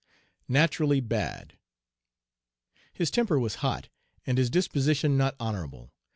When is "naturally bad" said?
0.47-1.59